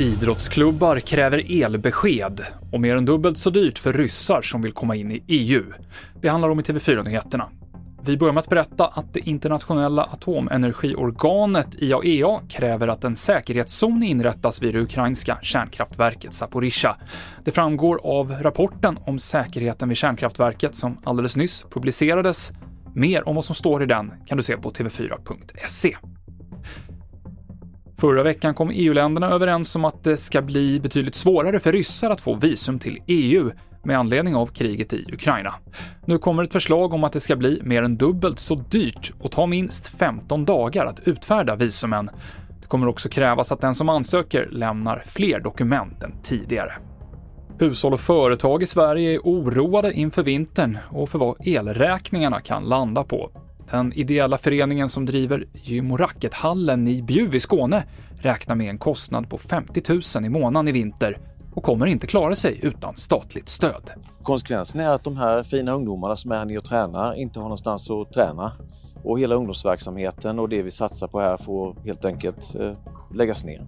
Idrottsklubbar 0.00 1.00
kräver 1.00 1.62
elbesked 1.62 2.40
och 2.72 2.80
mer 2.80 2.96
än 2.96 3.04
dubbelt 3.04 3.38
så 3.38 3.50
dyrt 3.50 3.78
för 3.78 3.92
ryssar 3.92 4.42
som 4.42 4.62
vill 4.62 4.72
komma 4.72 4.96
in 4.96 5.10
i 5.10 5.22
EU. 5.26 5.64
Det 6.20 6.28
handlar 6.28 6.48
om 6.48 6.60
i 6.60 6.62
TV4-nyheterna. 6.62 7.48
Vi 8.04 8.16
börjar 8.16 8.32
med 8.32 8.40
att 8.40 8.48
berätta 8.48 8.86
att 8.86 9.14
det 9.14 9.28
internationella 9.28 10.04
atomenergiorganet 10.04 11.82
IAEA 11.82 12.40
kräver 12.48 12.88
att 12.88 13.04
en 13.04 13.16
säkerhetszon 13.16 14.02
inrättas 14.02 14.62
vid 14.62 14.74
det 14.74 14.80
ukrainska 14.80 15.38
kärnkraftverket 15.42 16.34
Zaporizjzja. 16.34 16.96
Det 17.44 17.50
framgår 17.50 18.00
av 18.02 18.32
rapporten 18.40 18.98
om 19.06 19.18
säkerheten 19.18 19.88
vid 19.88 19.98
kärnkraftverket 19.98 20.74
som 20.74 20.98
alldeles 21.04 21.36
nyss 21.36 21.66
publicerades. 21.70 22.52
Mer 22.96 23.28
om 23.28 23.34
vad 23.34 23.44
som 23.44 23.54
står 23.54 23.82
i 23.82 23.86
den 23.86 24.12
kan 24.26 24.36
du 24.36 24.42
se 24.42 24.56
på 24.56 24.70
tv4.se. 24.70 25.96
Förra 28.00 28.22
veckan 28.22 28.54
kom 28.54 28.70
EU-länderna 28.74 29.30
överens 29.30 29.76
om 29.76 29.84
att 29.84 30.04
det 30.04 30.16
ska 30.16 30.42
bli 30.42 30.80
betydligt 30.80 31.14
svårare 31.14 31.60
för 31.60 31.72
ryssar 31.72 32.10
att 32.10 32.20
få 32.20 32.34
visum 32.34 32.78
till 32.78 33.02
EU 33.06 33.50
med 33.84 33.98
anledning 33.98 34.36
av 34.36 34.46
kriget 34.46 34.92
i 34.92 35.04
Ukraina. 35.12 35.54
Nu 36.04 36.18
kommer 36.18 36.42
ett 36.42 36.52
förslag 36.52 36.94
om 36.94 37.04
att 37.04 37.12
det 37.12 37.20
ska 37.20 37.36
bli 37.36 37.60
mer 37.64 37.82
än 37.82 37.96
dubbelt 37.96 38.38
så 38.38 38.54
dyrt 38.54 39.12
och 39.20 39.32
ta 39.32 39.46
minst 39.46 39.86
15 39.86 40.44
dagar 40.44 40.86
att 40.86 41.00
utfärda 41.00 41.56
visumen. 41.56 42.10
Det 42.60 42.66
kommer 42.66 42.86
också 42.86 43.08
krävas 43.08 43.52
att 43.52 43.60
den 43.60 43.74
som 43.74 43.88
ansöker 43.88 44.48
lämnar 44.50 45.02
fler 45.06 45.40
dokument 45.40 46.02
än 46.02 46.22
tidigare. 46.22 46.72
Hushåll 47.58 47.92
och 47.92 48.00
företag 48.00 48.62
i 48.62 48.66
Sverige 48.66 49.14
är 49.14 49.18
oroade 49.18 49.92
inför 49.92 50.22
vintern 50.22 50.78
och 50.90 51.08
för 51.08 51.18
vad 51.18 51.46
elräkningarna 51.46 52.40
kan 52.40 52.64
landa 52.64 53.04
på. 53.04 53.30
Den 53.70 53.92
ideella 53.92 54.38
föreningen 54.38 54.88
som 54.88 55.06
driver 55.06 55.46
gym 55.52 55.92
och 55.92 55.98
rackethallen 55.98 56.88
i 56.88 57.02
Bjuv 57.02 57.34
i 57.34 57.40
Skåne 57.40 57.84
räknar 58.20 58.54
med 58.54 58.70
en 58.70 58.78
kostnad 58.78 59.30
på 59.30 59.38
50 59.38 59.82
000 60.16 60.24
i 60.24 60.28
månaden 60.28 60.68
i 60.68 60.72
vinter 60.72 61.18
och 61.54 61.62
kommer 61.62 61.86
inte 61.86 62.06
klara 62.06 62.34
sig 62.34 62.60
utan 62.62 62.96
statligt 62.96 63.48
stöd. 63.48 63.90
Konsekvensen 64.22 64.80
är 64.80 64.90
att 64.90 65.04
de 65.04 65.16
här 65.16 65.42
fina 65.42 65.72
ungdomarna 65.72 66.16
som 66.16 66.32
är 66.32 66.36
här 66.36 66.44
nere 66.44 66.58
och 66.58 66.64
tränar 66.64 67.14
inte 67.14 67.38
har 67.38 67.44
någonstans 67.44 67.90
att 67.90 68.12
träna. 68.12 68.52
Och 69.04 69.20
hela 69.20 69.34
ungdomsverksamheten 69.34 70.38
och 70.38 70.48
det 70.48 70.62
vi 70.62 70.70
satsar 70.70 71.08
på 71.08 71.20
här 71.20 71.36
får 71.36 71.76
helt 71.84 72.04
enkelt 72.04 72.54
eh, 72.54 72.72
läggas 73.14 73.44
ner. 73.44 73.66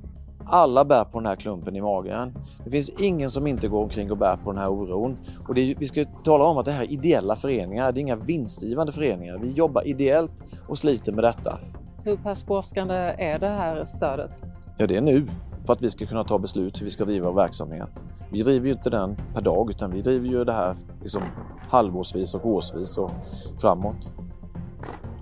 Alla 0.51 0.85
bär 0.85 1.05
på 1.05 1.19
den 1.19 1.27
här 1.27 1.37
klumpen 1.37 1.77
i 1.77 1.81
magen. 1.81 2.35
Det 2.65 2.71
finns 2.71 2.91
ingen 2.99 3.31
som 3.31 3.47
inte 3.47 3.69
går 3.69 3.83
omkring 3.83 4.11
och 4.11 4.19
bär 4.19 4.37
på 4.37 4.53
den 4.53 4.61
här 4.61 4.69
oron. 4.69 5.17
Och 5.49 5.59
är, 5.59 5.75
vi 5.79 5.89
ska 5.89 6.05
tala 6.05 6.45
om 6.45 6.59
att 6.59 6.65
det 6.65 6.73
här 6.73 6.83
är 6.83 6.93
ideella 6.93 7.37
föreningar, 7.37 7.93
det 7.93 8.01
är 8.01 8.03
inga 8.03 8.17
vinstgivande 8.17 8.93
föreningar. 8.93 9.39
Vi 9.39 9.53
jobbar 9.53 9.87
ideellt 9.87 10.43
och 10.69 10.79
sliter 10.79 11.13
med 11.13 11.25
detta. 11.25 11.59
Hur 12.05 12.17
pass 12.17 12.47
brådskande 12.47 12.95
är 13.19 13.39
det 13.39 13.49
här 13.49 13.85
stödet? 13.85 14.31
Ja, 14.79 14.87
det 14.87 14.97
är 14.97 15.01
nu 15.01 15.27
för 15.67 15.73
att 15.73 15.83
vi 15.83 15.91
ska 15.91 16.07
kunna 16.07 16.25
ta 16.25 16.39
beslut 16.39 16.81
hur 16.81 16.85
vi 16.85 16.91
ska 16.91 17.05
driva 17.05 17.31
vår 17.31 17.37
verksamhet. 17.37 17.89
Vi 18.33 18.43
driver 18.43 18.67
ju 18.67 18.73
inte 18.73 18.91
den 18.91 19.17
per 19.35 19.41
dag 19.41 19.71
utan 19.71 19.91
vi 19.91 20.03
driver 20.03 20.29
ju 20.29 20.45
det 20.45 20.53
här 20.53 20.77
liksom 21.01 21.23
halvårsvis 21.69 22.35
och 22.35 22.47
årsvis 22.47 22.99
och 22.99 23.11
framåt. 23.61 24.13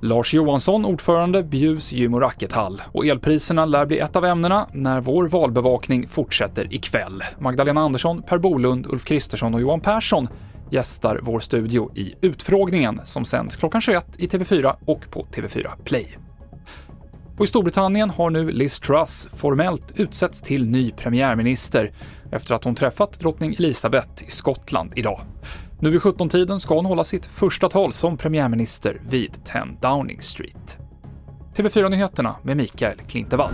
Lars 0.06 0.34
Johansson, 0.34 0.84
ordförande 0.84 1.42
Bjuvs 1.42 1.92
gym 1.92 2.14
och 2.14 2.20
rackethall. 2.20 2.82
Och 2.92 3.06
elpriserna 3.06 3.64
lär 3.64 3.86
bli 3.86 3.98
ett 3.98 4.16
av 4.16 4.24
ämnena 4.24 4.66
när 4.72 5.00
vår 5.00 5.28
valbevakning 5.28 6.08
fortsätter 6.08 6.74
ikväll. 6.74 7.24
Magdalena 7.38 7.80
Andersson, 7.80 8.22
Per 8.22 8.38
Bolund, 8.38 8.86
Ulf 8.86 9.04
Kristersson 9.04 9.54
och 9.54 9.60
Johan 9.60 9.80
Persson 9.80 10.28
gästar 10.70 11.20
vår 11.22 11.40
studio 11.40 11.90
i 11.94 12.14
Utfrågningen 12.20 13.00
som 13.04 13.24
sänds 13.24 13.56
klockan 13.56 13.80
21 13.80 14.06
i 14.18 14.26
TV4 14.26 14.74
och 14.84 15.10
på 15.10 15.26
TV4 15.32 15.70
Play. 15.84 16.18
Och 17.38 17.44
i 17.44 17.48
Storbritannien 17.48 18.10
har 18.10 18.30
nu 18.30 18.50
Liz 18.50 18.80
Truss 18.80 19.28
formellt 19.36 19.92
utsetts 19.96 20.42
till 20.42 20.66
ny 20.66 20.91
premiärminister 20.91 21.92
efter 22.32 22.54
att 22.54 22.64
hon 22.64 22.74
träffat 22.74 23.20
drottning 23.20 23.54
Elizabeth 23.58 24.25
i 24.26 24.31
Skottland 24.31 24.92
idag. 24.97 25.20
Nu 25.81 25.91
vid 25.91 26.00
17-tiden 26.00 26.60
ska 26.60 26.75
hon 26.75 26.87
hålla 26.87 27.04
sitt 27.04 27.26
första 27.26 27.69
tal 27.69 27.92
som 27.92 28.16
premiärminister 28.16 29.00
vid 29.09 29.44
10 29.44 29.64
Downing 29.81 30.22
Street. 30.22 30.78
TV4-nyheterna 31.56 32.37
med 32.42 32.56
Mikael 32.56 32.98
Klintevall. 32.98 33.53